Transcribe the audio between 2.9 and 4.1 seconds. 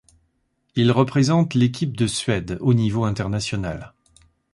international.